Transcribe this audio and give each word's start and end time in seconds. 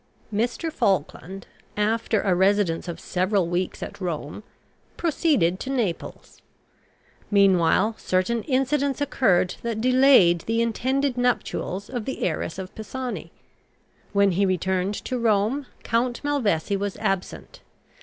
Mr. 0.33 0.73
Falkland, 0.73 1.45
after 1.77 2.21
a 2.23 2.33
residence 2.33 2.87
of 2.87 2.99
several 2.99 3.47
weeks 3.47 3.83
at 3.83 4.01
Rome, 4.01 4.41
proceeded 4.97 5.59
to 5.59 5.69
Naples. 5.69 6.41
Meanwhile 7.29 7.93
certain 7.99 8.41
incidents 8.45 8.99
occurred 8.99 9.57
that 9.61 9.79
delayed 9.79 10.39
the 10.47 10.59
intended 10.59 11.17
nuptials 11.19 11.87
of 11.87 12.05
the 12.05 12.23
heiress 12.23 12.57
of 12.57 12.73
Pisani. 12.73 13.31
When 14.11 14.31
he 14.31 14.43
returned 14.43 14.95
to 15.05 15.19
Rome 15.19 15.67
Count 15.83 16.23
Malvesi 16.23 16.75
was 16.75 16.97
absent. 16.97 17.61